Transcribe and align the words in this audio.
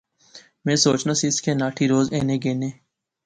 میں 0.65 0.75
سوچنا 0.85 1.13
سیس 1.21 1.35
کہ 1.43 1.51
ناٹھی 1.59 1.85
روز 1.91 2.05
اینے 2.13 2.37
گینے 2.43 2.69